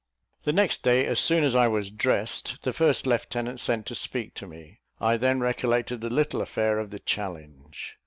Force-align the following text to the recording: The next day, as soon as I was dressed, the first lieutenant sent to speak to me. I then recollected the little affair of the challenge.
The 0.41 0.51
next 0.51 0.81
day, 0.81 1.05
as 1.05 1.19
soon 1.19 1.43
as 1.43 1.55
I 1.55 1.67
was 1.67 1.91
dressed, 1.91 2.63
the 2.63 2.73
first 2.73 3.05
lieutenant 3.05 3.59
sent 3.59 3.85
to 3.85 3.93
speak 3.93 4.33
to 4.33 4.47
me. 4.47 4.79
I 4.99 5.15
then 5.15 5.41
recollected 5.41 6.01
the 6.01 6.09
little 6.09 6.41
affair 6.41 6.79
of 6.79 6.89
the 6.89 6.97
challenge. 6.97 7.97